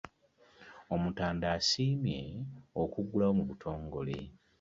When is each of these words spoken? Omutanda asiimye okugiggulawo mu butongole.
Omutanda 0.93 1.45
asiimye 1.57 2.19
okugiggulawo 2.81 3.33
mu 3.39 3.43
butongole. 3.49 4.19